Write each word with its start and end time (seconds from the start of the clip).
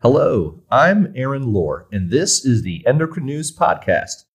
Hello, 0.00 0.62
I'm 0.70 1.12
Aaron 1.16 1.52
Lohr, 1.52 1.88
and 1.90 2.08
this 2.08 2.44
is 2.44 2.62
the 2.62 2.86
Endocrine 2.86 3.26
News 3.26 3.50
Podcast. 3.50 4.26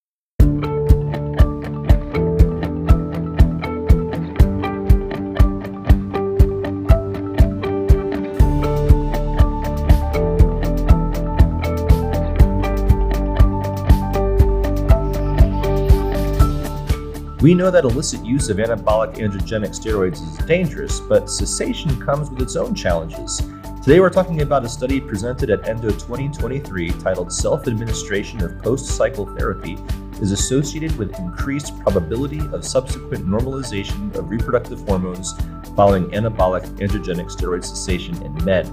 We 17.42 17.54
know 17.54 17.72
that 17.72 17.86
illicit 17.86 18.26
use 18.26 18.50
of 18.50 18.58
anabolic 18.58 19.16
androgenic 19.16 19.70
steroids 19.70 20.22
is 20.22 20.46
dangerous, 20.46 21.00
but 21.00 21.30
cessation 21.30 22.02
comes 22.02 22.30
with 22.30 22.42
its 22.42 22.58
own 22.58 22.76
challenges. 22.76 23.42
Today 23.84 24.00
we're 24.00 24.10
talking 24.10 24.44
about 24.44 24.64
a 24.64 24.70
study 24.70 25.02
presented 25.02 25.50
at 25.50 25.68
ENDO 25.68 25.90
2023 25.90 26.92
titled 26.92 27.34
Self 27.34 27.68
Administration 27.68 28.42
of 28.42 28.58
Post 28.64 28.86
Cycle 28.96 29.26
Therapy 29.36 29.78
is 30.22 30.32
associated 30.32 30.98
with 30.98 31.20
increased 31.20 31.78
probability 31.82 32.40
of 32.54 32.64
subsequent 32.64 33.28
normalization 33.28 34.16
of 34.16 34.30
reproductive 34.30 34.80
hormones 34.88 35.34
following 35.76 36.06
anabolic 36.12 36.64
androgenic 36.78 37.30
steroid 37.30 37.66
cessation 37.66 38.16
in 38.24 38.34
men. 38.46 38.66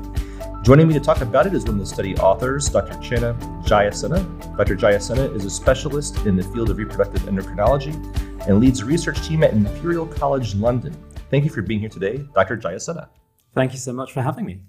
Joining 0.63 0.87
me 0.87 0.95
to 0.95 1.01
talk 1.01 1.23
about 1.23 1.45
it 1.45 1.55
is 1.55 1.65
one 1.65 1.75
of 1.75 1.81
the 1.81 1.87
study 1.87 2.17
authors, 2.19 2.69
Dr. 2.69 2.95
Channa 2.99 3.35
Jayasena. 3.65 4.57
Dr. 4.57 4.77
Jayasena 4.77 5.35
is 5.35 5.45
a 5.45 5.51
specialist 5.51 6.25
in 6.25 6.37
the 6.37 6.45
field 6.45 6.71
of 6.71 6.79
reproductive 6.79 7.23
endocrinology 7.23 7.97
and 8.47 8.61
leads 8.61 8.79
a 8.79 8.85
research 8.85 9.27
team 9.27 9.43
at 9.43 9.53
Imperial 9.55 10.07
College 10.07 10.55
London. 10.55 10.97
Thank 11.31 11.43
you 11.43 11.51
for 11.51 11.63
being 11.63 11.81
here 11.81 11.89
today, 11.89 12.25
Dr. 12.33 12.57
Jayasena. 12.57 13.09
Thank 13.57 13.73
you 13.73 13.81
so 13.81 13.93
much 13.93 14.13
for 14.13 14.23
having 14.23 14.47
me. 14.47 14.61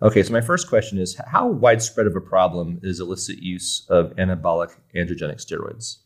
Okay, 0.00 0.22
so 0.22 0.32
my 0.32 0.40
first 0.40 0.68
question 0.68 0.96
is 0.96 1.20
How 1.26 1.48
widespread 1.48 2.06
of 2.06 2.14
a 2.14 2.20
problem 2.20 2.78
is 2.84 3.00
illicit 3.00 3.42
use 3.42 3.84
of 3.88 4.14
anabolic 4.14 4.76
androgenic 4.94 5.44
steroids? 5.44 5.98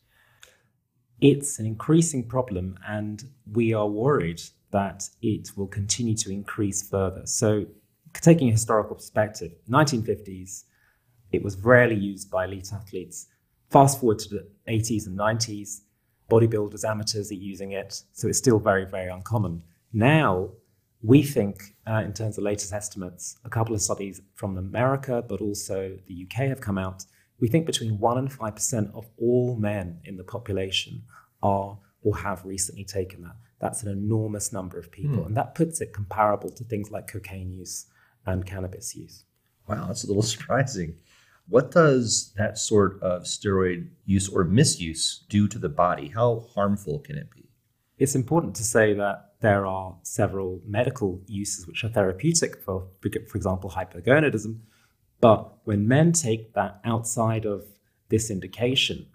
It's 1.21 1.59
an 1.59 1.67
increasing 1.67 2.27
problem, 2.27 2.79
and 2.89 3.23
we 3.53 3.75
are 3.75 3.87
worried 3.87 4.41
that 4.71 5.11
it 5.21 5.51
will 5.57 5.67
continue 5.67 6.17
to 6.17 6.33
increase 6.33 6.89
further. 6.89 7.27
So, 7.27 7.67
taking 8.15 8.49
a 8.49 8.53
historical 8.53 8.97
perspective, 8.97 9.53
1950s, 9.69 10.65
it 11.31 11.43
was 11.43 11.59
rarely 11.59 11.97
used 11.97 12.31
by 12.31 12.47
elite 12.47 12.73
athletes. 12.73 13.27
Fast 13.69 14.01
forward 14.01 14.21
to 14.21 14.29
the 14.31 14.49
80s 14.69 15.07
and 15.07 15.19
90s, 15.19 15.83
bodybuilders, 16.31 16.83
amateurs 16.83 17.31
are 17.31 17.35
using 17.35 17.73
it, 17.73 18.03
so 18.13 18.27
it's 18.27 18.39
still 18.39 18.59
very, 18.59 18.87
very 18.87 19.11
uncommon. 19.11 19.63
Now, 19.93 20.49
we 21.03 21.23
think, 21.23 21.75
uh, 21.87 22.03
in 22.05 22.13
terms 22.13 22.39
of 22.39 22.45
latest 22.45 22.73
estimates, 22.73 23.37
a 23.45 23.51
couple 23.51 23.75
of 23.75 23.83
studies 23.83 24.21
from 24.35 24.57
America, 24.57 25.25
but 25.29 25.41
also 25.41 25.97
the 26.07 26.27
UK 26.27 26.47
have 26.47 26.61
come 26.61 26.79
out. 26.79 27.05
We 27.41 27.49
think 27.49 27.67
between 27.67 27.99
1% 27.99 28.19
and 28.19 28.31
5% 28.31 28.95
of 28.95 29.09
all 29.19 29.57
men 29.57 30.01
in 30.05 30.17
the 30.17 30.25
population 30.25 31.03
are 31.43 31.79
or 32.03 32.17
have 32.17 32.45
recently 32.45 32.85
taken 32.85 33.23
that. 33.23 33.37
That's 33.61 33.83
an 33.83 33.91
enormous 33.91 34.53
number 34.53 34.79
of 34.79 34.91
people. 34.91 35.19
Mm. 35.19 35.27
And 35.27 35.37
that 35.37 35.55
puts 35.55 35.81
it 35.81 35.93
comparable 35.93 36.51
to 36.51 36.65
things 36.65 36.91
like 36.91 37.07
cocaine 37.07 37.53
use 37.53 37.87
and 38.27 38.47
cannabis 38.47 38.95
use. 38.95 39.25
Wow, 39.69 39.87
that's 39.87 40.05
a 40.05 40.09
little 40.09 40.23
surprising. 40.23 40.97
What 41.49 41.71
does 41.71 42.33
that 42.37 42.59
sort 42.59 43.03
of 43.03 43.23
steroid 43.23 43.89
use 44.05 44.29
or 44.29 44.45
misuse 44.45 45.25
do 45.29 45.49
to 45.49 45.59
the 45.59 45.69
body? 45.69 46.09
How 46.09 46.47
harmful 46.55 47.01
can 47.01 47.17
it 47.17 47.31
be? 47.31 47.49
It's 47.99 48.15
important 48.15 48.55
to 48.57 48.65
say 48.65 48.95
that 48.95 49.32
there 49.43 49.67
are 49.67 49.97
several 50.03 50.61
medical 50.67 51.21
uses 51.27 51.67
which 51.67 51.85
are 51.85 51.89
therapeutic 51.89 52.63
for, 52.63 52.89
for 53.01 53.37
example, 53.37 53.71
hypogonadism. 53.71 54.59
But 55.21 55.53
when 55.65 55.87
men 55.87 56.13
take 56.13 56.55
that 56.55 56.81
outside 56.85 57.45
of 57.45 57.65
this 58.09 58.31
indication, 58.31 59.07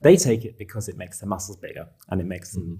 they 0.00 0.16
take 0.16 0.44
it 0.44 0.58
because 0.58 0.88
it 0.88 0.96
makes 0.96 1.20
their 1.20 1.28
muscles 1.28 1.56
bigger 1.56 1.88
and 2.08 2.20
it 2.20 2.26
makes 2.26 2.52
them, 2.52 2.62
mm-hmm. 2.62 2.74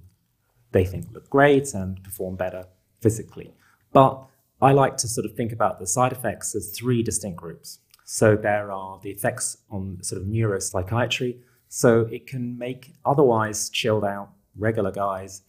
they 0.73 0.84
think, 0.84 1.06
look 1.12 1.28
great 1.28 1.75
and 1.75 2.03
perform 2.03 2.37
better 2.37 2.66
physically. 3.00 3.53
But 3.93 4.25
I 4.62 4.72
like 4.72 4.97
to 4.99 5.09
sort 5.09 5.27
of 5.27 5.34
think 5.34 5.53
about 5.53 5.78
the 5.78 5.87
side 5.87 6.12
effects 6.12 6.55
as 6.55 6.71
three 6.71 7.03
distinct 7.03 7.38
groups. 7.38 7.81
So 8.05 8.37
there 8.37 8.71
are 8.71 9.00
the 9.03 9.11
effects 9.11 9.59
on 9.71 9.99
sort 10.03 10.22
of 10.22 10.28
neuropsychiatry. 10.28 11.38
So 11.69 12.03
it 12.12 12.27
can 12.27 12.56
make 12.56 12.94
otherwise 13.05 13.71
chilled 13.71 14.05
out 14.05 14.31
regular 14.56 14.93
guys 14.93 15.43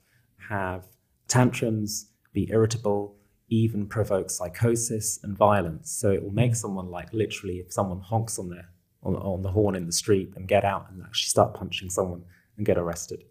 have 0.50 0.88
tantrums, 1.28 2.12
be 2.34 2.50
irritable, 2.52 3.16
even 3.50 3.88
provoke 3.88 4.30
psychosis 4.30 5.20
and 5.24 5.38
violence. 5.38 5.92
So 5.92 6.12
it 6.12 6.22
will 6.24 6.32
make 6.32 6.56
someone 6.56 6.90
like 6.90 7.14
literally, 7.14 7.58
if 7.58 7.72
someone 7.72 8.00
honks 8.00 8.38
on 8.40 8.50
their 8.50 8.70
on, 9.04 9.16
on 9.16 9.42
the 9.42 9.52
horn 9.52 9.76
in 9.76 9.86
the 9.86 9.92
street, 9.92 10.34
and 10.36 10.48
get 10.48 10.66
out 10.66 10.88
and 10.90 11.02
actually 11.04 11.30
start 11.30 11.54
punching 11.54 11.90
someone 11.90 12.24
and 12.58 12.66
get 12.66 12.78
arrested. 12.78 13.24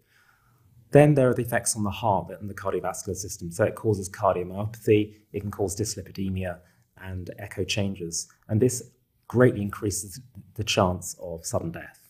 Then 0.91 1.13
there 1.15 1.29
are 1.29 1.33
the 1.33 1.41
effects 1.41 1.75
on 1.75 1.83
the 1.83 1.91
heart 1.91 2.31
and 2.39 2.49
the 2.49 2.53
cardiovascular 2.53 3.15
system. 3.15 3.51
So 3.51 3.65
it 3.65 3.75
causes 3.75 4.09
cardiomyopathy, 4.09 5.15
it 5.33 5.41
can 5.41 5.51
cause 5.51 5.75
dyslipidemia 5.75 6.59
and 7.01 7.29
echo 7.37 7.63
changes. 7.63 8.27
And 8.47 8.61
this 8.61 8.91
greatly 9.27 9.61
increases 9.61 10.21
the 10.55 10.63
chance 10.63 11.15
of 11.21 11.45
sudden 11.45 11.71
death. 11.71 12.09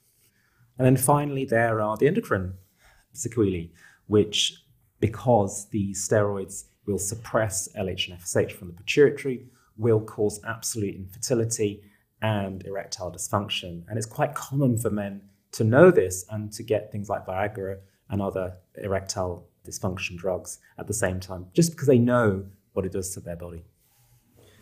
And 0.78 0.86
then 0.86 0.98
finally, 0.98 1.44
there 1.44 1.82
are 1.82 1.98
the 1.98 2.08
endocrine 2.08 2.54
sequelae, 3.14 3.72
which 4.06 4.62
because 5.00 5.70
the 5.70 5.92
steroids 5.92 6.66
will 6.86 6.98
suppress 6.98 7.68
LH 7.78 8.10
and 8.10 8.20
FSH 8.20 8.54
from 8.54 8.70
the 8.70 8.74
pituitary, 8.74 9.46
will 9.78 10.02
cause 10.02 10.40
absolute 10.46 10.96
infertility 10.96 11.82
and 12.22 12.66
erectile 12.66 13.12
dysfunction. 13.12 13.84
And 13.88 13.98
it's 13.98 14.08
quite 14.08 14.34
common 14.34 14.78
for 14.78 14.90
men 14.90 15.22
to 15.52 15.64
know 15.64 15.92
this 15.92 16.26
and 16.32 16.52
to 16.54 16.64
get 16.64 16.92
things 16.92 17.10
like 17.10 17.26
Viagra 17.26 17.78
and 18.10 18.22
other 18.22 18.58
erectile 18.76 19.48
dysfunction 19.66 20.18
drugs 20.18 20.60
at 20.80 20.88
the 20.88 20.94
same 20.94 21.20
time, 21.20 21.48
just 21.54 21.72
because 21.72 21.88
they 21.88 22.00
know 22.00 22.46
what 22.74 22.86
it 22.86 22.92
does 22.92 23.14
to 23.14 23.20
their 23.20 23.36
body. 23.36 23.64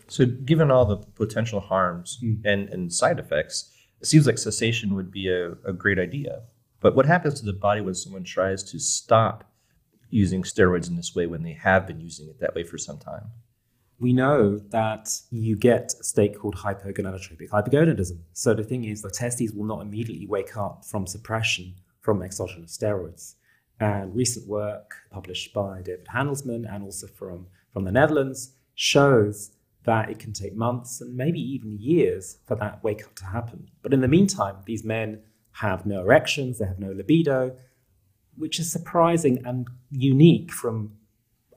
So, 0.07 0.25
given 0.25 0.69
all 0.69 0.85
the 0.85 0.97
potential 0.97 1.59
harms 1.59 2.19
mm. 2.23 2.40
and, 2.46 2.69
and 2.69 2.94
side 2.94 3.19
effects, 3.19 3.72
it 4.02 4.07
seems 4.07 4.28
like 4.28 4.38
cessation 4.38 4.94
would 4.96 5.12
be 5.12 5.29
a, 5.29 5.52
a 5.66 5.73
great 5.73 5.97
idea. 5.97 6.44
But 6.79 6.96
what 6.96 7.06
happens 7.06 7.40
to 7.40 7.46
the 7.46 7.53
body 7.53 7.81
when 7.81 7.96
someone 7.96 8.23
tries 8.23 8.62
to 8.72 8.79
stop 8.79 9.52
using 10.15 10.43
steroids 10.43 10.87
in 10.87 10.95
this 10.95 11.13
way 11.13 11.25
when 11.25 11.43
they 11.43 11.53
have 11.53 11.85
been 11.85 11.99
using 11.99 12.29
it 12.29 12.39
that 12.39 12.55
way 12.55 12.63
for 12.63 12.77
some 12.77 12.97
time? 12.97 13.25
We 13.99 14.13
know 14.13 14.57
that 14.69 15.09
you 15.29 15.55
get 15.55 15.93
a 15.99 16.03
state 16.03 16.37
called 16.39 16.55
hypogonadotropic 16.55 17.49
hypogonadism. 17.49 18.19
So 18.33 18.53
the 18.53 18.63
thing 18.63 18.85
is, 18.85 19.01
the 19.01 19.09
testes 19.09 19.51
will 19.51 19.65
not 19.65 19.81
immediately 19.81 20.27
wake 20.27 20.55
up 20.57 20.85
from 20.85 21.05
suppression 21.05 21.75
from 22.01 22.21
exogenous 22.21 22.77
steroids. 22.77 23.35
And 23.79 24.15
recent 24.15 24.47
work 24.47 24.95
published 25.11 25.53
by 25.53 25.81
David 25.81 26.07
Handelsman 26.13 26.63
and 26.73 26.83
also 26.83 27.07
from, 27.07 27.47
from 27.73 27.83
the 27.83 27.91
Netherlands 27.91 28.53
shows 28.75 29.51
that 29.83 30.09
it 30.09 30.19
can 30.19 30.31
take 30.31 30.55
months 30.55 31.01
and 31.01 31.15
maybe 31.15 31.39
even 31.39 31.77
years 31.77 32.37
for 32.47 32.55
that 32.55 32.83
wake 32.83 33.03
up 33.03 33.15
to 33.15 33.25
happen. 33.25 33.67
But 33.81 33.93
in 33.93 34.01
the 34.01 34.07
meantime, 34.07 34.57
these 34.65 34.83
men 34.83 35.21
have 35.51 35.85
no 35.85 36.01
erections, 36.01 36.59
they 36.59 36.65
have 36.65 36.79
no 36.79 36.91
libido, 36.91 37.55
which 38.38 38.59
is 38.59 38.72
surprising 38.72 39.46
and 39.46 39.68
unique 39.91 40.51
from 40.51 40.94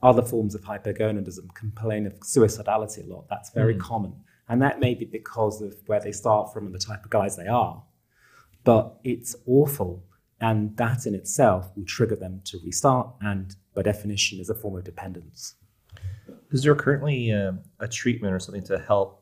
other 0.01 0.21
forms 0.21 0.55
of 0.55 0.61
hypogonadism, 0.61 1.53
complain 1.53 2.05
of 2.05 2.13
suicidality 2.21 3.05
a 3.05 3.13
lot. 3.13 3.27
That's 3.29 3.49
very 3.51 3.75
mm. 3.75 3.79
common. 3.79 4.13
And 4.47 4.61
that 4.61 4.79
may 4.79 4.95
be 4.95 5.05
because 5.05 5.61
of 5.61 5.75
where 5.85 5.99
they 5.99 6.11
start 6.11 6.53
from 6.53 6.65
and 6.65 6.73
the 6.73 6.79
type 6.79 7.03
of 7.03 7.09
guys 7.09 7.35
they 7.35 7.47
are. 7.47 7.83
But 8.63 8.99
it's 9.03 9.35
awful. 9.45 10.03
And 10.41 10.75
that 10.77 11.05
in 11.05 11.13
itself 11.13 11.69
will 11.75 11.85
trigger 11.85 12.15
them 12.15 12.41
to 12.45 12.59
restart, 12.63 13.09
and 13.21 13.55
by 13.73 13.81
definition, 13.81 14.39
is 14.39 14.49
a 14.49 14.55
form 14.55 14.77
of 14.77 14.85
dependence. 14.85 15.55
Is 16.51 16.63
there 16.63 16.73
currently 16.75 17.31
uh, 17.31 17.53
a 17.79 17.87
treatment 17.87 18.33
or 18.33 18.39
something 18.39 18.63
to 18.63 18.79
help 18.79 19.18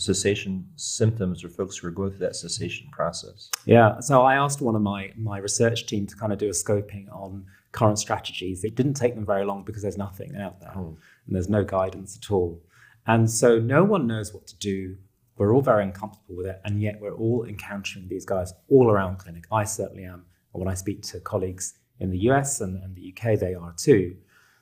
cessation 0.00 0.66
symptoms 0.76 1.44
or 1.44 1.48
folks 1.48 1.76
who 1.76 1.88
are 1.88 1.90
going 1.90 2.10
through 2.10 2.26
that 2.26 2.36
cessation 2.36 2.88
process? 2.90 3.50
Yeah, 3.66 4.00
so 4.00 4.22
I 4.22 4.34
asked 4.34 4.60
one 4.60 4.74
of 4.74 4.82
my 4.82 5.12
my 5.16 5.38
research 5.38 5.86
team 5.86 6.06
to 6.06 6.16
kind 6.16 6.32
of 6.32 6.38
do 6.38 6.46
a 6.46 6.52
scoping 6.52 7.08
on 7.12 7.44
current 7.72 7.98
strategies. 7.98 8.64
It 8.64 8.74
didn't 8.74 8.94
take 8.94 9.14
them 9.14 9.26
very 9.26 9.44
long 9.44 9.64
because 9.64 9.82
there's 9.82 9.98
nothing 9.98 10.36
out 10.36 10.60
there 10.60 10.72
oh. 10.76 10.96
and 11.26 11.34
there's 11.34 11.48
no 11.48 11.64
guidance 11.64 12.18
at 12.20 12.30
all. 12.30 12.60
And 13.06 13.30
so 13.30 13.58
no 13.58 13.84
one 13.84 14.06
knows 14.06 14.34
what 14.34 14.46
to 14.48 14.56
do. 14.58 14.96
We're 15.36 15.54
all 15.54 15.62
very 15.62 15.84
uncomfortable 15.84 16.36
with 16.36 16.46
it, 16.46 16.60
and 16.64 16.82
yet 16.82 17.00
we're 17.00 17.14
all 17.14 17.44
encountering 17.44 18.08
these 18.08 18.26
guys 18.26 18.52
all 18.68 18.90
around 18.90 19.18
clinic. 19.18 19.44
I 19.50 19.64
certainly 19.64 20.04
am. 20.04 20.24
And 20.52 20.62
when 20.62 20.68
I 20.68 20.74
speak 20.74 21.02
to 21.02 21.20
colleagues 21.20 21.74
in 21.98 22.10
the 22.10 22.18
US 22.30 22.60
and, 22.60 22.82
and 22.82 22.94
the 22.94 23.14
UK, 23.14 23.38
they 23.38 23.54
are 23.54 23.72
too. 23.76 24.16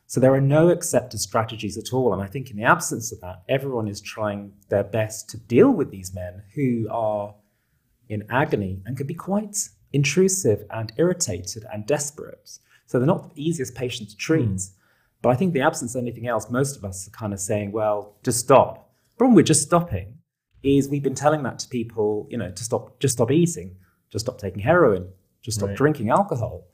So 0.08 0.20
there 0.20 0.32
are 0.32 0.40
no 0.40 0.70
accepted 0.70 1.20
strategies 1.20 1.76
at 1.76 1.92
all. 1.92 2.14
And 2.14 2.22
I 2.22 2.26
think 2.26 2.50
in 2.50 2.56
the 2.56 2.64
absence 2.64 3.12
of 3.12 3.20
that, 3.20 3.42
everyone 3.46 3.86
is 3.86 4.00
trying 4.00 4.54
their 4.70 4.82
best 4.82 5.28
to 5.30 5.36
deal 5.36 5.70
with 5.70 5.90
these 5.90 6.14
men 6.14 6.42
who 6.54 6.88
are 6.90 7.34
in 8.08 8.24
agony 8.30 8.80
and 8.86 8.96
can 8.96 9.06
be 9.06 9.12
quite 9.12 9.68
intrusive 9.92 10.64
and 10.70 10.92
irritated 10.96 11.66
and 11.70 11.86
desperate. 11.86 12.58
So 12.86 12.98
they're 12.98 13.06
not 13.06 13.34
the 13.34 13.42
easiest 13.46 13.74
patients 13.74 14.14
to 14.14 14.16
treat. 14.16 14.48
Mm. 14.48 14.70
But 15.20 15.28
I 15.28 15.34
think 15.34 15.52
the 15.52 15.60
absence 15.60 15.94
of 15.94 16.00
anything 16.00 16.26
else, 16.26 16.48
most 16.48 16.78
of 16.78 16.86
us 16.86 17.06
are 17.06 17.10
kind 17.10 17.34
of 17.34 17.40
saying, 17.40 17.72
well, 17.72 18.16
just 18.24 18.38
stop. 18.38 18.90
The 19.14 19.18
problem 19.18 19.34
with 19.34 19.46
just 19.46 19.62
stopping 19.62 20.14
is 20.62 20.88
we've 20.88 21.02
been 21.02 21.14
telling 21.14 21.42
that 21.42 21.58
to 21.58 21.68
people, 21.68 22.26
you 22.30 22.38
know, 22.38 22.50
to 22.50 22.64
stop, 22.64 22.98
just 22.98 23.12
stop 23.12 23.30
eating, 23.30 23.76
just 24.10 24.24
stop 24.24 24.38
taking 24.38 24.60
heroin, 24.60 25.10
just 25.42 25.58
stop 25.58 25.68
Right. 25.68 25.76
drinking 25.76 26.08
alcohol. 26.08 26.64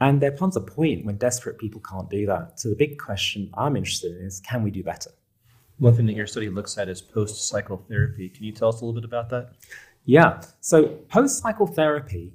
And 0.00 0.20
there 0.20 0.32
comes 0.32 0.56
a 0.56 0.60
point 0.60 1.04
when 1.04 1.16
desperate 1.16 1.58
people 1.58 1.80
can't 1.80 2.08
do 2.08 2.26
that. 2.26 2.58
So 2.58 2.70
the 2.70 2.76
big 2.76 2.98
question 2.98 3.50
I'm 3.54 3.76
interested 3.76 4.16
in 4.16 4.24
is 4.26 4.40
can 4.40 4.62
we 4.62 4.70
do 4.70 4.82
better? 4.82 5.10
One 5.78 5.94
thing 5.94 6.06
that 6.06 6.14
your 6.14 6.26
study 6.26 6.48
looks 6.48 6.76
at 6.78 6.88
is 6.88 7.00
post 7.00 7.48
cycle 7.48 7.84
therapy. 7.88 8.28
Can 8.28 8.44
you 8.44 8.52
tell 8.52 8.68
us 8.68 8.80
a 8.80 8.84
little 8.84 8.98
bit 9.00 9.06
about 9.06 9.28
that? 9.30 9.52
Yeah. 10.04 10.42
So 10.60 10.88
post 11.08 11.42
cycle 11.42 11.66
therapy 11.66 12.32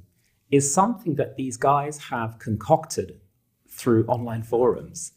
is 0.51 0.71
something 0.71 1.15
that 1.15 1.35
these 1.35 1.57
guys 1.57 1.97
have 1.97 2.37
concocted 2.39 3.19
through 3.67 4.05
online 4.05 4.43
forums 4.43 5.11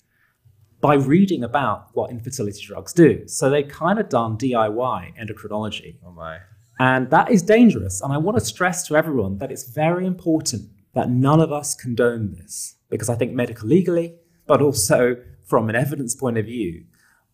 by 0.81 0.95
reading 0.95 1.45
about 1.45 1.89
what 1.95 2.11
infertility 2.11 2.65
drugs 2.65 2.93
do. 2.93 3.27
So 3.27 3.51
they've 3.51 3.69
kind 3.69 3.99
of 3.99 4.09
done 4.09 4.39
DIY 4.39 5.19
endocrinology. 5.19 5.97
Oh 6.05 6.13
my. 6.13 6.39
And 6.79 7.11
that 7.11 7.31
is 7.31 7.43
dangerous. 7.43 8.01
And 8.01 8.13
I 8.13 8.19
want 8.19 8.39
to 8.39 8.45
stress 8.45 8.87
to 8.89 8.97
everyone 8.97 9.39
that 9.39 9.51
it's 9.51 9.69
very 9.69 10.07
important 10.07 10.71
that 10.95 11.11
none 11.11 11.41
of 11.41 11.53
us 11.53 11.75
condone 11.75 12.33
this 12.33 12.77
because 12.91 13.09
I 13.09 13.15
think 13.15 13.33
medical 13.33 13.69
legally, 13.69 14.15
but 14.47 14.63
also 14.63 15.17
from 15.47 15.69
an 15.69 15.77
evidence 15.77 16.15
point 16.15 16.39
of 16.39 16.47
view, 16.47 16.85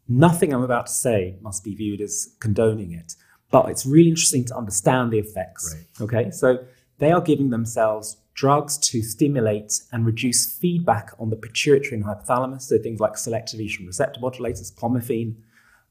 nothing 0.08 0.52
I'm 0.52 0.62
about 0.62 0.86
to 0.86 0.92
say 0.92 1.36
must 1.40 1.64
be 1.64 1.74
viewed 1.74 2.00
as 2.00 2.34
condoning 2.40 2.92
it. 2.92 3.14
But 3.50 3.68
it's 3.68 3.86
really 3.86 4.10
interesting 4.10 4.44
to 4.46 4.56
understand 4.56 5.12
the 5.12 5.18
effects. 5.18 5.74
Right. 5.74 6.04
Okay. 6.04 6.30
So 6.30 6.64
they 6.98 7.12
are 7.12 7.20
giving 7.20 7.50
themselves 7.50 8.16
drugs 8.34 8.76
to 8.78 9.02
stimulate 9.02 9.80
and 9.92 10.04
reduce 10.04 10.46
feedback 10.46 11.12
on 11.18 11.30
the 11.30 11.36
pituitary 11.36 11.94
and 11.94 12.04
hypothalamus. 12.04 12.62
So 12.62 12.78
things 12.78 13.00
like 13.00 13.16
selective 13.16 13.60
estrogen 13.60 13.86
receptor 13.86 14.20
modulators, 14.20 14.74
clomiphene, 14.74 15.36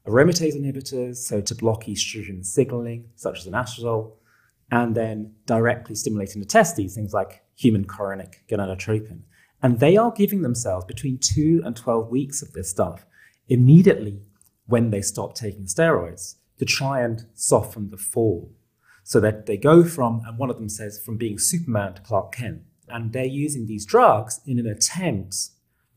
aromatase 0.06 0.54
inhibitors, 0.54 1.16
so 1.16 1.40
to 1.40 1.54
block 1.54 1.84
estrogen 1.84 2.44
signaling, 2.44 3.08
such 3.16 3.40
as 3.40 3.46
anastrozole, 3.46 4.12
and 4.70 4.94
then 4.94 5.32
directly 5.46 5.94
stimulating 5.94 6.40
the 6.40 6.46
testes, 6.46 6.94
things 6.94 7.14
like 7.14 7.43
human 7.56 7.84
chorionic 7.84 8.34
gonadotropin. 8.48 9.20
And 9.62 9.80
they 9.80 9.96
are 9.96 10.12
giving 10.12 10.42
themselves 10.42 10.84
between 10.84 11.18
two 11.18 11.62
and 11.64 11.74
12 11.74 12.10
weeks 12.10 12.42
of 12.42 12.52
this 12.52 12.70
stuff 12.70 13.06
immediately 13.48 14.20
when 14.66 14.90
they 14.90 15.00
stop 15.00 15.34
taking 15.34 15.64
steroids 15.64 16.36
to 16.58 16.64
try 16.64 17.00
and 17.00 17.26
soften 17.34 17.90
the 17.90 17.96
fall. 17.96 18.52
So 19.02 19.20
that 19.20 19.46
they 19.46 19.56
go 19.56 19.84
from, 19.84 20.22
and 20.26 20.38
one 20.38 20.50
of 20.50 20.56
them 20.56 20.68
says, 20.68 20.98
from 20.98 21.18
being 21.18 21.38
Superman 21.38 21.94
to 21.94 22.02
Clark 22.02 22.32
Kent. 22.32 22.62
And 22.88 23.12
they're 23.12 23.24
using 23.24 23.66
these 23.66 23.84
drugs 23.84 24.40
in 24.46 24.58
an 24.58 24.66
attempt 24.66 25.36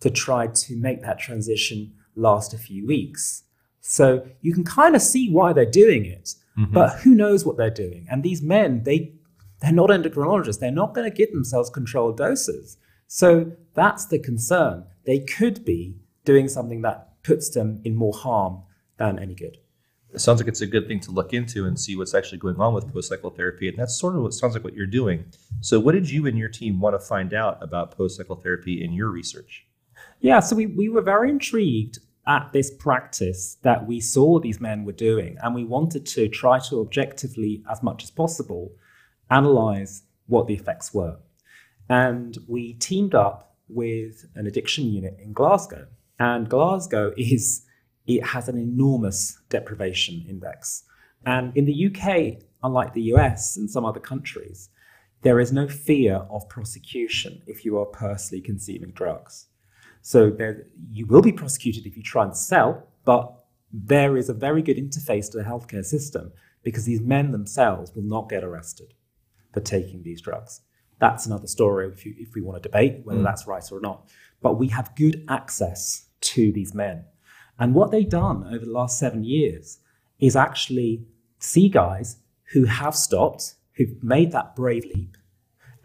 to 0.01 0.09
try 0.09 0.47
to 0.47 0.75
make 0.75 1.01
that 1.01 1.19
transition 1.19 1.93
last 2.15 2.53
a 2.53 2.57
few 2.57 2.85
weeks. 2.85 3.43
So 3.81 4.27
you 4.41 4.53
can 4.53 4.65
kind 4.65 4.95
of 4.95 5.01
see 5.01 5.29
why 5.29 5.53
they're 5.53 5.65
doing 5.65 6.05
it, 6.05 6.35
mm-hmm. 6.57 6.73
but 6.73 6.99
who 6.99 7.15
knows 7.15 7.45
what 7.45 7.55
they're 7.55 7.69
doing? 7.69 8.05
And 8.09 8.23
these 8.23 8.41
men, 8.41 8.83
they 8.83 9.13
they're 9.59 9.71
not 9.71 9.89
endocrinologists. 9.89 10.59
They're 10.59 10.71
not 10.71 10.93
going 10.93 11.09
to 11.09 11.15
give 11.15 11.31
themselves 11.31 11.69
controlled 11.69 12.17
doses. 12.17 12.77
So 13.07 13.51
that's 13.73 14.05
the 14.05 14.19
concern. 14.19 14.85
They 15.05 15.19
could 15.19 15.65
be 15.65 15.95
doing 16.25 16.47
something 16.47 16.81
that 16.81 17.23
puts 17.23 17.49
them 17.49 17.81
in 17.83 17.95
more 17.95 18.13
harm 18.13 18.63
than 18.97 19.17
any 19.19 19.33
good. 19.33 19.57
It 20.13 20.19
sounds 20.19 20.39
like 20.39 20.47
it's 20.47 20.61
a 20.61 20.67
good 20.67 20.87
thing 20.87 20.99
to 21.01 21.11
look 21.11 21.33
into 21.33 21.65
and 21.65 21.79
see 21.79 21.95
what's 21.95 22.13
actually 22.13 22.37
going 22.37 22.57
on 22.57 22.73
with 22.73 22.91
post 22.91 23.09
cycle 23.09 23.29
therapy. 23.29 23.67
And 23.67 23.77
that's 23.77 23.99
sort 23.99 24.15
of 24.15 24.21
what 24.21 24.33
sounds 24.33 24.53
like 24.53 24.63
what 24.63 24.73
you're 24.73 24.85
doing. 24.85 25.25
So, 25.61 25.79
what 25.79 25.93
did 25.93 26.09
you 26.09 26.25
and 26.27 26.37
your 26.37 26.49
team 26.49 26.79
want 26.79 26.99
to 26.99 27.05
find 27.05 27.33
out 27.33 27.61
about 27.61 27.91
post 27.91 28.17
cycle 28.17 28.37
therapy 28.37 28.83
in 28.83 28.93
your 28.93 29.09
research? 29.09 29.67
Yeah, 30.19 30.39
so 30.39 30.55
we, 30.55 30.65
we 30.65 30.89
were 30.89 31.01
very 31.01 31.29
intrigued 31.29 31.99
at 32.25 32.51
this 32.51 32.71
practice 32.71 33.57
that 33.61 33.85
we 33.85 33.99
saw 33.99 34.39
these 34.39 34.59
men 34.59 34.85
were 34.85 34.91
doing, 34.91 35.37
and 35.41 35.53
we 35.53 35.63
wanted 35.63 36.05
to 36.05 36.27
try 36.27 36.59
to 36.59 36.81
objectively, 36.81 37.63
as 37.69 37.83
much 37.83 38.03
as 38.03 38.11
possible, 38.11 38.71
analyze 39.29 40.03
what 40.27 40.47
the 40.47 40.53
effects 40.53 40.93
were. 40.93 41.17
And 41.89 42.37
we 42.47 42.73
teamed 42.73 43.15
up 43.15 43.55
with 43.69 44.25
an 44.35 44.47
addiction 44.47 44.85
unit 44.85 45.17
in 45.21 45.33
Glasgow. 45.33 45.87
And 46.19 46.49
Glasgow 46.49 47.13
is, 47.17 47.65
it 48.05 48.25
has 48.25 48.47
an 48.47 48.57
enormous 48.57 49.39
deprivation 49.49 50.25
index. 50.27 50.83
And 51.25 51.55
in 51.57 51.65
the 51.65 51.87
UK, 51.87 52.43
unlike 52.63 52.93
the 52.93 53.13
US 53.13 53.57
and 53.57 53.69
some 53.69 53.85
other 53.85 53.99
countries, 53.99 54.69
there 55.21 55.39
is 55.39 55.51
no 55.51 55.67
fear 55.67 56.25
of 56.29 56.47
prosecution 56.47 57.41
if 57.47 57.65
you 57.65 57.77
are 57.79 57.85
personally 57.85 58.41
consuming 58.41 58.91
drugs. 58.91 59.47
So 60.01 60.29
there, 60.29 60.67
you 60.91 61.05
will 61.05 61.21
be 61.21 61.33
prosecuted 61.33 61.85
if 61.85 61.97
you 61.97 62.03
try 62.03 62.23
and 62.23 62.37
sell, 62.37 62.87
but 63.03 63.33
there 63.73 64.15
is 64.15 64.29
a 64.29 64.33
very 64.33 64.61
good 64.61 64.77
interface 64.77 65.29
to 65.31 65.37
the 65.37 65.43
healthcare 65.43 65.83
system 65.83 66.31
because 66.63 66.85
these 66.85 67.01
men 67.01 67.31
themselves 67.31 67.91
will 67.93 68.03
not 68.03 68.29
get 68.29 68.43
arrested 68.43 68.93
for 69.53 69.59
taking 69.59 70.03
these 70.03 70.21
drugs. 70.21 70.61
That's 70.99 71.25
another 71.25 71.47
story 71.47 71.87
if, 71.87 72.05
you, 72.05 72.15
if 72.17 72.33
we 72.33 72.41
want 72.41 72.61
to 72.61 72.69
debate 72.69 73.01
whether 73.03 73.19
mm. 73.19 73.23
that's 73.23 73.47
right 73.47 73.63
or 73.71 73.79
not. 73.79 74.07
But 74.41 74.57
we 74.57 74.67
have 74.69 74.95
good 74.95 75.23
access 75.29 76.07
to 76.21 76.51
these 76.51 76.73
men. 76.73 77.05
And 77.59 77.73
what 77.73 77.91
they've 77.91 78.09
done 78.09 78.45
over 78.53 78.65
the 78.65 78.71
last 78.71 78.99
seven 78.99 79.23
years 79.23 79.79
is 80.19 80.35
actually 80.35 81.05
see 81.39 81.69
guys 81.69 82.17
who 82.53 82.65
have 82.65 82.95
stopped, 82.95 83.55
who've 83.73 84.03
made 84.03 84.31
that 84.31 84.55
brave 84.55 84.85
leap, 84.85 85.17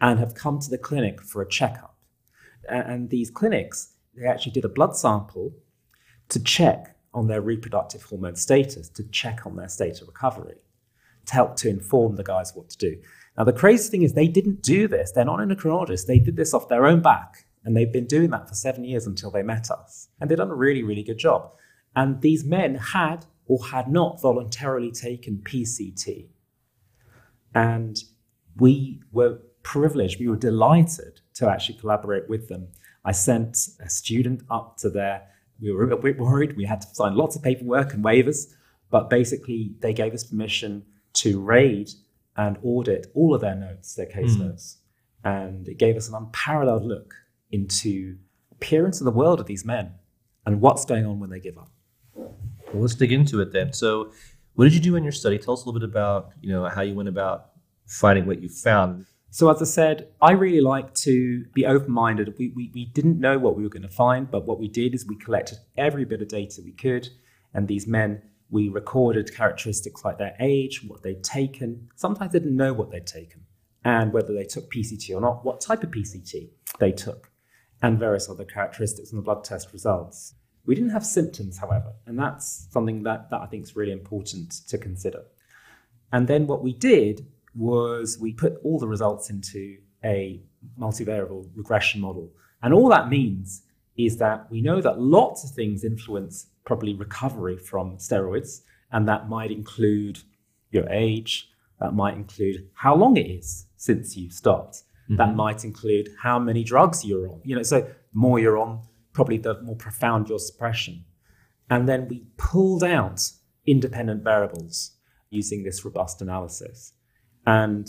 and 0.01 0.19
have 0.19 0.35
come 0.35 0.59
to 0.59 0.69
the 0.69 0.77
clinic 0.77 1.21
for 1.21 1.41
a 1.41 1.47
checkup. 1.47 1.95
And 2.67 3.09
these 3.09 3.29
clinics, 3.29 3.93
they 4.15 4.25
actually 4.25 4.53
did 4.53 4.65
a 4.65 4.69
blood 4.69 4.95
sample 4.95 5.53
to 6.29 6.41
check 6.41 6.95
on 7.13 7.27
their 7.27 7.41
reproductive 7.41 8.03
hormone 8.03 8.35
status, 8.35 8.89
to 8.89 9.03
check 9.09 9.45
on 9.45 9.55
their 9.55 9.67
state 9.67 10.01
of 10.01 10.07
recovery, 10.07 10.55
to 11.25 11.33
help 11.33 11.55
to 11.57 11.69
inform 11.69 12.15
the 12.15 12.23
guys 12.23 12.53
what 12.55 12.69
to 12.69 12.77
do. 12.77 13.01
Now, 13.37 13.43
the 13.43 13.53
crazy 13.53 13.89
thing 13.89 14.03
is, 14.03 14.13
they 14.13 14.27
didn't 14.27 14.61
do 14.61 14.87
this. 14.87 15.11
They're 15.11 15.25
not 15.25 15.39
endocrinologists. 15.39 16.05
They 16.05 16.19
did 16.19 16.35
this 16.35 16.53
off 16.53 16.69
their 16.69 16.85
own 16.85 17.01
back. 17.01 17.45
And 17.65 17.75
they've 17.75 17.91
been 17.91 18.07
doing 18.07 18.29
that 18.31 18.47
for 18.47 18.55
seven 18.55 18.83
years 18.83 19.07
until 19.07 19.31
they 19.31 19.41
met 19.41 19.71
us. 19.71 20.09
And 20.19 20.29
they've 20.29 20.37
done 20.37 20.51
a 20.51 20.55
really, 20.55 20.83
really 20.83 21.03
good 21.03 21.17
job. 21.17 21.53
And 21.95 22.21
these 22.21 22.43
men 22.43 22.75
had 22.75 23.25
or 23.45 23.65
had 23.65 23.87
not 23.89 24.21
voluntarily 24.21 24.91
taken 24.91 25.41
PCT. 25.43 26.27
And 27.55 27.97
we 28.57 29.01
were 29.11 29.39
privileged, 29.63 30.19
we 30.19 30.27
were 30.27 30.35
delighted 30.35 31.21
to 31.35 31.49
actually 31.49 31.79
collaborate 31.79 32.29
with 32.29 32.49
them. 32.49 32.67
I 33.05 33.11
sent 33.11 33.57
a 33.79 33.89
student 33.89 34.43
up 34.49 34.77
to 34.77 34.89
there. 34.89 35.27
We 35.61 35.71
were 35.71 35.89
a 35.89 35.97
bit 35.97 36.19
worried. 36.19 36.57
We 36.57 36.65
had 36.65 36.81
to 36.81 36.87
sign 36.93 37.15
lots 37.15 37.35
of 37.35 37.43
paperwork 37.43 37.93
and 37.93 38.03
waivers, 38.03 38.53
but 38.89 39.09
basically, 39.09 39.75
they 39.79 39.93
gave 39.93 40.13
us 40.13 40.23
permission 40.23 40.83
to 41.13 41.41
raid 41.41 41.89
and 42.35 42.57
audit 42.63 43.07
all 43.13 43.35
of 43.35 43.41
their 43.41 43.55
notes, 43.55 43.95
their 43.95 44.05
case 44.05 44.35
hmm. 44.35 44.47
notes. 44.47 44.77
And 45.23 45.67
it 45.67 45.77
gave 45.77 45.95
us 45.95 46.09
an 46.09 46.15
unparalleled 46.15 46.83
look 46.83 47.13
into 47.51 48.17
appearance 48.51 48.99
of 48.99 49.05
the 49.05 49.11
world 49.11 49.39
of 49.39 49.45
these 49.45 49.63
men 49.63 49.93
and 50.45 50.59
what's 50.59 50.85
going 50.85 51.05
on 51.05 51.19
when 51.19 51.29
they 51.29 51.39
give 51.39 51.57
up. 51.57 51.69
Well, 52.15 52.81
let's 52.81 52.95
dig 52.95 53.11
into 53.11 53.39
it 53.41 53.51
then. 53.51 53.73
So, 53.73 54.11
what 54.55 54.65
did 54.65 54.73
you 54.73 54.79
do 54.79 54.95
in 54.95 55.03
your 55.03 55.11
study? 55.11 55.37
Tell 55.37 55.53
us 55.53 55.63
a 55.63 55.65
little 55.69 55.79
bit 55.79 55.89
about 55.89 56.31
you 56.41 56.49
know 56.49 56.65
how 56.65 56.81
you 56.81 56.95
went 56.95 57.09
about 57.09 57.51
finding 57.85 58.25
what 58.25 58.41
you 58.41 58.49
found. 58.49 59.05
So, 59.29 59.49
as 59.49 59.61
I 59.61 59.65
said, 59.65 60.09
I 60.21 60.31
really 60.31 60.61
like 60.61 60.93
to 60.95 61.45
be 61.53 61.65
open 61.65 61.91
minded. 61.91 62.35
We, 62.37 62.49
we, 62.49 62.71
we 62.73 62.85
didn't 62.85 63.19
know 63.19 63.39
what 63.39 63.55
we 63.55 63.63
were 63.63 63.69
going 63.69 63.81
to 63.81 63.87
find, 63.89 64.29
but 64.29 64.45
what 64.45 64.59
we 64.59 64.67
did 64.67 64.93
is 64.93 65.07
we 65.07 65.15
collected 65.15 65.57
every 65.75 66.05
bit 66.05 66.21
of 66.21 66.27
data 66.27 66.61
we 66.63 66.71
could. 66.71 67.09
And 67.53 67.67
these 67.67 67.87
men, 67.87 68.21
we 68.53 68.69
recorded 68.69 69.35
characteristics 69.35 70.05
like 70.05 70.19
their 70.19 70.35
age, 70.39 70.83
what 70.87 71.01
they'd 71.01 71.23
taken. 71.23 71.89
Sometimes 71.95 72.31
they 72.31 72.39
didn't 72.39 72.55
know 72.55 72.71
what 72.71 72.91
they'd 72.91 73.07
taken, 73.07 73.41
and 73.83 74.13
whether 74.13 74.31
they 74.31 74.43
took 74.43 74.71
PCT 74.71 75.09
or 75.15 75.19
not, 75.19 75.43
what 75.43 75.59
type 75.59 75.81
of 75.81 75.89
PCT 75.89 76.49
they 76.79 76.91
took, 76.91 77.31
and 77.81 77.97
various 77.97 78.29
other 78.29 78.45
characteristics 78.45 79.11
in 79.11 79.17
the 79.17 79.23
blood 79.23 79.43
test 79.43 79.73
results. 79.73 80.35
We 80.67 80.75
didn't 80.75 80.91
have 80.91 81.03
symptoms, 81.03 81.57
however, 81.57 81.93
and 82.05 82.17
that's 82.17 82.67
something 82.69 83.01
that, 83.03 83.31
that 83.31 83.41
I 83.41 83.47
think 83.47 83.63
is 83.63 83.75
really 83.75 83.91
important 83.91 84.51
to 84.67 84.77
consider. 84.77 85.23
And 86.11 86.27
then 86.27 86.45
what 86.45 86.63
we 86.63 86.73
did 86.73 87.25
was 87.55 88.19
we 88.19 88.33
put 88.33 88.59
all 88.63 88.77
the 88.77 88.87
results 88.87 89.31
into 89.31 89.79
a 90.05 90.43
multivariable 90.79 91.49
regression 91.55 92.01
model. 92.01 92.31
And 92.61 92.71
all 92.71 92.87
that 92.89 93.09
means 93.09 93.63
is 93.97 94.17
that 94.17 94.49
we 94.49 94.61
know 94.61 94.81
that 94.81 94.99
lots 94.99 95.43
of 95.43 95.51
things 95.51 95.83
influence 95.83 96.47
probably 96.65 96.93
recovery 96.93 97.57
from 97.57 97.97
steroids, 97.97 98.61
and 98.91 99.07
that 99.07 99.29
might 99.29 99.51
include 99.51 100.19
your 100.71 100.89
age, 100.89 101.49
that 101.79 101.93
might 101.93 102.15
include 102.15 102.67
how 102.73 102.95
long 102.95 103.17
it 103.17 103.27
is 103.27 103.67
since 103.75 104.15
you 104.15 104.29
stopped, 104.29 104.83
that 105.09 105.27
mm-hmm. 105.27 105.35
might 105.35 105.63
include 105.63 106.09
how 106.21 106.39
many 106.39 106.63
drugs 106.63 107.03
you're 107.03 107.27
on. 107.27 107.41
You 107.43 107.57
know, 107.57 107.63
so 107.63 107.81
the 107.81 107.95
more 108.13 108.39
you're 108.39 108.57
on, 108.57 108.81
probably 109.11 109.37
the 109.37 109.61
more 109.61 109.75
profound 109.75 110.29
your 110.29 110.39
suppression. 110.39 111.05
And 111.69 111.87
then 111.87 112.07
we 112.07 112.25
pulled 112.37 112.83
out 112.83 113.21
independent 113.65 114.23
variables 114.23 114.91
using 115.29 115.63
this 115.63 115.83
robust 115.83 116.21
analysis. 116.21 116.93
And 117.45 117.87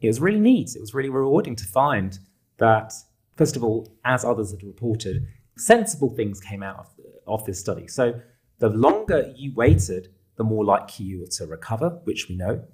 it 0.00 0.06
was 0.06 0.20
really 0.20 0.40
neat. 0.40 0.74
It 0.74 0.80
was 0.80 0.94
really 0.94 1.10
rewarding 1.10 1.56
to 1.56 1.64
find 1.64 2.18
that, 2.58 2.92
first 3.36 3.56
of 3.56 3.64
all, 3.64 3.96
as 4.04 4.24
others 4.24 4.50
had 4.50 4.62
reported, 4.62 5.26
sensible 5.56 6.14
things 6.14 6.40
came 6.40 6.62
out 6.62 6.78
of, 6.78 6.88
of 7.26 7.44
this 7.44 7.60
study. 7.60 7.86
So 7.86 8.20
the 8.58 8.68
longer 8.68 9.32
you 9.36 9.52
waited 9.54 10.08
the 10.36 10.44
more 10.44 10.64
likely 10.64 11.06
you 11.06 11.22
are 11.22 11.28
to 11.28 11.46
recover, 11.46 12.00
which 12.04 12.28
we 12.28 12.36
know. 12.36 12.64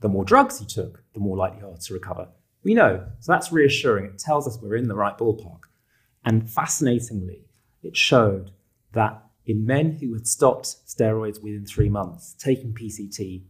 The 0.00 0.08
more 0.08 0.24
drugs 0.24 0.60
you 0.60 0.66
took, 0.66 1.02
the 1.14 1.20
more 1.20 1.36
likely 1.36 1.60
you 1.60 1.68
are 1.68 1.76
to 1.76 1.94
recover. 1.94 2.28
We 2.64 2.74
know. 2.74 3.06
So 3.20 3.32
that's 3.32 3.52
reassuring. 3.52 4.06
It 4.06 4.18
tells 4.18 4.46
us 4.46 4.58
we're 4.60 4.76
in 4.76 4.88
the 4.88 4.94
right 4.94 5.16
ballpark. 5.16 5.60
And 6.24 6.48
fascinatingly, 6.50 7.46
it 7.82 7.96
showed 7.96 8.52
that 8.92 9.22
in 9.46 9.66
men 9.66 9.92
who 9.92 10.12
had 10.14 10.26
stopped 10.26 10.76
steroids 10.86 11.42
within 11.42 11.66
three 11.66 11.88
months, 11.88 12.34
taking 12.38 12.74
PCT 12.74 13.42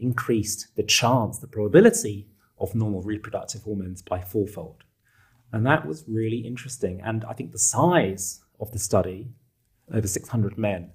increased 0.00 0.74
the 0.74 0.82
chance, 0.82 1.38
the 1.38 1.46
probability 1.46 2.28
of 2.58 2.74
normal 2.74 3.02
reproductive 3.02 3.62
hormones 3.62 4.02
by 4.02 4.20
fourfold. 4.20 4.82
And 5.56 5.64
that 5.64 5.86
was 5.86 6.04
really 6.06 6.36
interesting. 6.36 7.00
And 7.00 7.24
I 7.24 7.32
think 7.32 7.50
the 7.50 7.58
size 7.58 8.42
of 8.60 8.72
the 8.72 8.78
study, 8.78 9.30
over 9.90 10.06
600 10.06 10.58
men, 10.58 10.90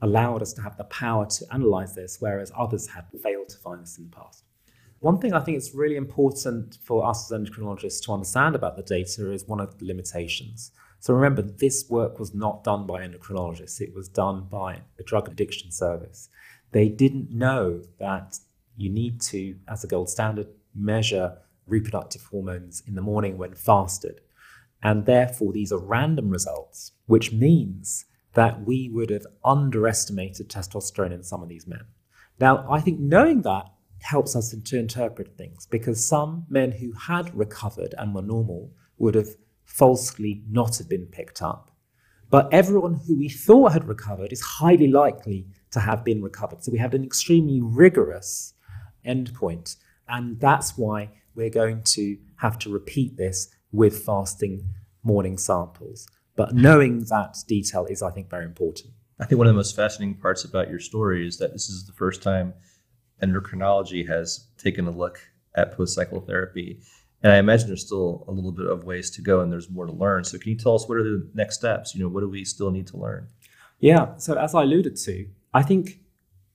allowed 0.00 0.42
us 0.42 0.52
to 0.52 0.62
have 0.62 0.76
the 0.76 0.84
power 0.84 1.26
to 1.26 1.46
analyze 1.52 1.96
this, 1.96 2.18
whereas 2.20 2.52
others 2.56 2.86
had 2.86 3.06
failed 3.20 3.48
to 3.48 3.58
find 3.58 3.82
this 3.82 3.98
in 3.98 4.04
the 4.04 4.16
past. 4.16 4.44
One 5.00 5.18
thing 5.18 5.32
I 5.32 5.40
think 5.40 5.56
is 5.56 5.74
really 5.74 5.96
important 5.96 6.78
for 6.84 7.04
us 7.04 7.32
as 7.32 7.36
endocrinologists 7.36 8.00
to 8.04 8.12
understand 8.12 8.54
about 8.54 8.76
the 8.76 8.84
data 8.84 9.32
is 9.32 9.48
one 9.48 9.58
of 9.58 9.76
the 9.76 9.86
limitations. 9.86 10.70
So 11.00 11.12
remember, 11.12 11.42
this 11.42 11.86
work 11.90 12.20
was 12.20 12.32
not 12.32 12.62
done 12.62 12.86
by 12.86 13.04
endocrinologists, 13.04 13.80
it 13.80 13.92
was 13.92 14.08
done 14.08 14.46
by 14.48 14.82
a 15.00 15.02
drug 15.02 15.26
addiction 15.28 15.72
service. 15.72 16.28
They 16.70 16.88
didn't 16.88 17.32
know 17.32 17.82
that 17.98 18.38
you 18.76 18.88
need 18.88 19.20
to, 19.32 19.56
as 19.66 19.82
a 19.82 19.88
gold 19.88 20.10
standard, 20.10 20.46
measure 20.76 21.38
reproductive 21.66 22.24
hormones 22.24 22.82
in 22.86 22.94
the 22.94 23.02
morning 23.02 23.38
when 23.38 23.54
fasted. 23.54 24.20
And 24.82 25.06
therefore, 25.06 25.52
these 25.52 25.72
are 25.72 25.78
random 25.78 26.30
results, 26.30 26.92
which 27.06 27.32
means 27.32 28.04
that 28.34 28.66
we 28.66 28.90
would 28.92 29.10
have 29.10 29.26
underestimated 29.44 30.48
testosterone 30.48 31.12
in 31.12 31.22
some 31.22 31.42
of 31.42 31.48
these 31.48 31.66
men. 31.66 31.86
Now, 32.38 32.66
I 32.70 32.80
think 32.80 33.00
knowing 33.00 33.42
that 33.42 33.66
helps 34.02 34.36
us 34.36 34.54
to 34.62 34.78
interpret 34.78 35.36
things 35.36 35.66
because 35.66 36.06
some 36.06 36.44
men 36.48 36.72
who 36.72 36.92
had 36.92 37.34
recovered 37.34 37.94
and 37.96 38.14
were 38.14 38.22
normal 38.22 38.72
would 38.98 39.14
have 39.14 39.28
falsely 39.64 40.44
not 40.50 40.78
have 40.78 40.88
been 40.88 41.06
picked 41.06 41.42
up. 41.42 41.70
But 42.28 42.52
everyone 42.52 43.00
who 43.06 43.16
we 43.18 43.28
thought 43.28 43.72
had 43.72 43.88
recovered 43.88 44.32
is 44.32 44.40
highly 44.40 44.88
likely 44.88 45.46
to 45.70 45.80
have 45.80 46.04
been 46.04 46.22
recovered. 46.22 46.62
So 46.64 46.72
we 46.72 46.78
have 46.78 46.94
an 46.94 47.04
extremely 47.04 47.60
rigorous 47.62 48.54
endpoint. 49.06 49.76
And 50.08 50.38
that's 50.40 50.76
why 50.76 51.10
we're 51.36 51.50
going 51.50 51.82
to 51.82 52.16
have 52.36 52.58
to 52.60 52.70
repeat 52.70 53.16
this 53.16 53.48
with 53.70 54.04
fasting 54.04 54.68
morning 55.02 55.38
samples. 55.38 56.08
But 56.34 56.54
knowing 56.54 57.04
that 57.04 57.36
detail 57.46 57.86
is, 57.86 58.02
I 58.02 58.10
think, 58.10 58.28
very 58.28 58.44
important. 58.44 58.90
I 59.18 59.24
think 59.24 59.38
one 59.38 59.46
of 59.46 59.52
the 59.52 59.56
most 59.56 59.76
fascinating 59.76 60.16
parts 60.16 60.44
about 60.44 60.68
your 60.68 60.78
story 60.78 61.26
is 61.26 61.38
that 61.38 61.52
this 61.52 61.68
is 61.68 61.86
the 61.86 61.92
first 61.92 62.22
time 62.22 62.52
endocrinology 63.22 64.06
has 64.06 64.48
taken 64.58 64.86
a 64.86 64.90
look 64.90 65.20
at 65.54 65.76
post 65.76 65.94
cycle 65.94 66.20
therapy. 66.20 66.80
And 67.22 67.32
I 67.32 67.38
imagine 67.38 67.68
there's 67.68 67.86
still 67.86 68.24
a 68.28 68.32
little 68.32 68.52
bit 68.52 68.66
of 68.66 68.84
ways 68.84 69.10
to 69.12 69.22
go 69.22 69.40
and 69.40 69.50
there's 69.50 69.70
more 69.70 69.86
to 69.86 69.92
learn. 69.92 70.24
So 70.24 70.38
can 70.38 70.50
you 70.50 70.58
tell 70.58 70.74
us 70.74 70.86
what 70.86 70.98
are 70.98 71.02
the 71.02 71.28
next 71.34 71.56
steps? 71.56 71.94
You 71.94 72.02
know, 72.02 72.08
what 72.08 72.20
do 72.20 72.28
we 72.28 72.44
still 72.44 72.70
need 72.70 72.86
to 72.88 72.98
learn? 72.98 73.28
Yeah. 73.80 74.16
So 74.18 74.34
as 74.34 74.54
I 74.54 74.62
alluded 74.62 74.96
to, 74.96 75.26
I 75.54 75.62
think 75.62 76.00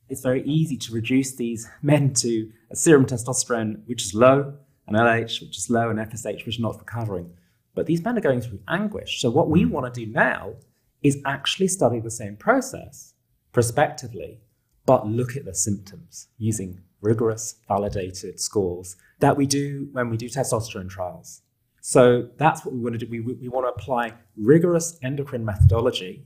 it's 0.07 0.21
very 0.21 0.43
easy 0.43 0.77
to 0.77 0.93
reduce 0.93 1.35
these 1.35 1.67
men 1.81 2.13
to 2.15 2.51
a 2.69 2.75
serum 2.75 3.05
testosterone 3.05 3.81
which 3.87 4.03
is 4.03 4.13
low, 4.13 4.53
an 4.87 4.95
LH 4.95 5.41
which 5.41 5.57
is 5.57 5.69
low, 5.69 5.89
and 5.89 5.99
FSH 5.99 6.45
which 6.45 6.55
is 6.55 6.59
not 6.59 6.79
recovering. 6.79 7.33
But 7.73 7.85
these 7.85 8.03
men 8.03 8.17
are 8.17 8.21
going 8.21 8.41
through 8.41 8.59
anguish. 8.67 9.21
So 9.21 9.29
what 9.29 9.49
we 9.49 9.63
hmm. 9.63 9.69
want 9.69 9.93
to 9.93 10.05
do 10.05 10.11
now 10.11 10.53
is 11.01 11.21
actually 11.25 11.67
study 11.67 11.99
the 11.99 12.11
same 12.11 12.35
process 12.35 13.13
prospectively 13.51 14.39
but 14.85 15.07
look 15.07 15.35
at 15.35 15.45
the 15.45 15.53
symptoms 15.53 16.27
using 16.37 16.81
rigorous, 17.01 17.55
validated 17.67 18.39
scores 18.39 18.95
that 19.19 19.37
we 19.37 19.45
do 19.45 19.89
when 19.91 20.09
we 20.09 20.17
do 20.17 20.27
testosterone 20.27 20.89
trials. 20.89 21.41
So 21.81 22.29
that's 22.37 22.63
what 22.63 22.73
we 22.73 22.79
want 22.79 22.99
to 22.99 23.05
do. 23.05 23.09
We, 23.09 23.19
we 23.19 23.47
want 23.47 23.65
to 23.65 23.69
apply 23.69 24.13
rigorous 24.37 24.99
endocrine 25.01 25.45
methodology 25.45 26.25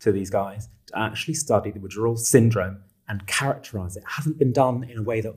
to 0.00 0.12
these 0.12 0.30
guys 0.30 0.68
to 0.86 0.98
actually 0.98 1.34
study 1.34 1.70
the 1.70 1.80
withdrawal 1.80 2.16
syndrome 2.16 2.82
and 3.08 3.26
characterize 3.26 3.96
it. 3.96 4.00
it 4.00 4.08
hasn't 4.08 4.38
been 4.38 4.52
done 4.52 4.84
in 4.84 4.98
a 4.98 5.02
way 5.02 5.20
that 5.20 5.34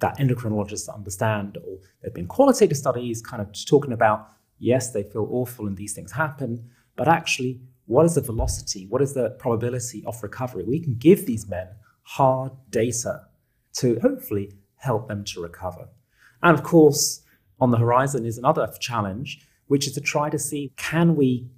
that 0.00 0.18
endocrinologists 0.18 0.92
understand, 0.92 1.56
or 1.58 1.78
there 2.00 2.08
have 2.08 2.14
been 2.14 2.26
qualitative 2.26 2.76
studies 2.76 3.22
kind 3.22 3.40
of 3.42 3.48
talking 3.66 3.92
about 3.92 4.28
yes, 4.58 4.92
they 4.92 5.02
feel 5.02 5.26
awful 5.30 5.66
and 5.66 5.76
these 5.76 5.94
things 5.94 6.12
happen, 6.12 6.70
but 6.96 7.08
actually, 7.08 7.60
what 7.86 8.06
is 8.06 8.14
the 8.14 8.20
velocity? 8.20 8.86
What 8.86 9.02
is 9.02 9.14
the 9.14 9.30
probability 9.30 10.04
of 10.06 10.22
recovery? 10.22 10.64
We 10.64 10.80
can 10.80 10.94
give 10.94 11.26
these 11.26 11.48
men 11.48 11.68
hard 12.02 12.52
data 12.70 13.22
to 13.74 13.98
hopefully 14.00 14.52
help 14.76 15.08
them 15.08 15.24
to 15.24 15.42
recover. 15.42 15.88
And 16.42 16.56
of 16.56 16.62
course, 16.62 17.22
on 17.60 17.70
the 17.70 17.78
horizon 17.78 18.24
is 18.24 18.38
another 18.38 18.70
challenge, 18.78 19.46
which 19.66 19.86
is 19.86 19.94
to 19.94 20.00
try 20.00 20.30
to 20.30 20.38
see 20.38 20.72
can 20.76 21.16
we 21.16 21.48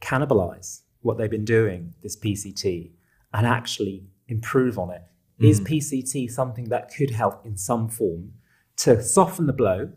cannibalize 0.00 0.82
what 1.00 1.16
they've 1.16 1.30
been 1.30 1.44
doing, 1.44 1.94
this 2.02 2.16
PCT, 2.16 2.90
and 3.32 3.46
actually 3.46 4.04
improve 4.26 4.78
on 4.78 4.90
it? 4.90 5.02
Mm. 5.40 5.48
Is 5.48 5.60
PCT 5.60 6.30
something 6.30 6.64
that 6.66 6.92
could 6.94 7.10
help 7.10 7.46
in 7.46 7.56
some 7.56 7.88
form 7.88 8.32
to 8.78 9.02
soften 9.02 9.46
the 9.46 9.52
blow, 9.52 9.92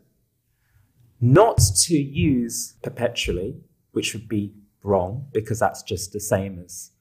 not 1.19 1.60
to 1.86 1.95
use 1.95 2.75
perpetually, 2.81 3.55
which 3.91 4.13
would 4.13 4.27
be 4.27 4.53
wrong 4.83 5.27
because 5.31 5.60
that's 5.60 5.83
just 5.83 6.12
the 6.13 6.19
same 6.19 6.60
as 6.60 6.91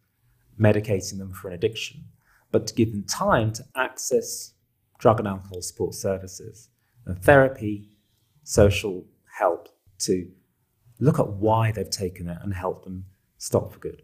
medicating 0.58 1.18
them 1.18 1.32
for 1.32 1.48
an 1.48 1.54
addiction, 1.54 2.04
but 2.50 2.66
to 2.66 2.74
give 2.74 2.92
them 2.92 3.04
time 3.04 3.52
to 3.52 3.64
access 3.74 4.52
drug 4.98 5.18
and 5.18 5.28
alcohol 5.28 5.62
support 5.62 5.94
services 5.94 6.68
and 7.06 7.22
therapy, 7.22 7.88
social 8.44 9.06
help 9.38 9.68
to 9.98 10.30
look 10.98 11.18
at 11.18 11.28
why 11.28 11.72
they've 11.72 11.88
taken 11.88 12.28
it 12.28 12.38
and 12.42 12.52
help 12.52 12.84
them 12.84 13.06
stop 13.38 13.72
for 13.72 13.78
good. 13.78 14.02